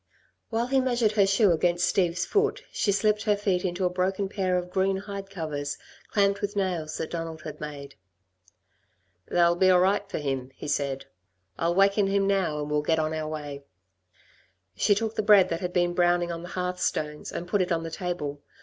While 0.49 0.65
he 0.65 0.81
measured 0.81 1.11
her 1.11 1.27
shoe 1.27 1.51
against 1.51 1.87
Steve's 1.87 2.25
foot, 2.25 2.63
she 2.71 2.91
slipped 2.91 3.21
her 3.25 3.35
feet 3.37 3.63
into 3.63 3.85
a 3.85 3.89
broken 3.91 4.27
pair 4.29 4.57
of 4.57 4.71
green 4.71 4.97
hide 4.97 5.29
covers 5.29 5.77
clamped 6.09 6.41
with 6.41 6.55
nails 6.55 6.97
that 6.97 7.11
Donald 7.11 7.43
had 7.43 7.61
made. 7.61 7.93
"They 9.27 9.35
will 9.43 9.55
be 9.55 9.69
right 9.69 10.09
for 10.09 10.17
him," 10.17 10.49
he 10.55 10.67
said. 10.67 11.05
"I'll 11.59 11.75
waken 11.75 12.07
him 12.07 12.25
now 12.25 12.57
and 12.57 12.71
we'll 12.71 12.81
get 12.81 12.97
on 12.97 13.13
our 13.13 13.27
way." 13.27 13.61
She 14.75 14.95
took 14.95 15.13
the 15.13 15.21
bread 15.21 15.49
that 15.49 15.59
had 15.61 15.71
been 15.71 15.93
browning 15.93 16.31
on 16.31 16.41
the 16.41 16.49
hearth 16.49 16.79
stones 16.79 17.31
and 17.31 17.47
put 17.47 17.61
it 17.61 17.71
on 17.71 17.83
the 17.83 17.91
table. 17.91 18.41